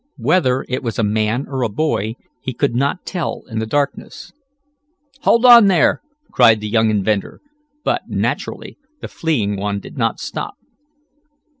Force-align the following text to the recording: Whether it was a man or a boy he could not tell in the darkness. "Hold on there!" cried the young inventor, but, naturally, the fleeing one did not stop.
Whether 0.17 0.65
it 0.67 0.81
was 0.81 0.97
a 0.97 1.03
man 1.03 1.45
or 1.47 1.61
a 1.61 1.69
boy 1.69 2.15
he 2.41 2.55
could 2.55 2.73
not 2.73 3.05
tell 3.05 3.43
in 3.51 3.59
the 3.59 3.67
darkness. 3.67 4.33
"Hold 5.21 5.45
on 5.45 5.67
there!" 5.67 6.01
cried 6.31 6.59
the 6.59 6.67
young 6.67 6.89
inventor, 6.89 7.39
but, 7.83 8.01
naturally, 8.09 8.79
the 9.01 9.07
fleeing 9.07 9.57
one 9.57 9.79
did 9.79 9.99
not 9.99 10.19
stop. 10.19 10.55